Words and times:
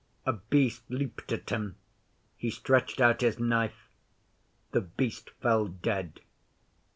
A 0.25 0.33
Beast 0.33 0.81
leaped 0.89 1.31
at 1.31 1.51
him. 1.51 1.75
He 2.35 2.49
stretched 2.49 2.99
out 2.99 3.21
his 3.21 3.37
knife. 3.37 3.87
The 4.71 4.81
Beast 4.81 5.29
fell 5.41 5.67
dead. 5.67 6.21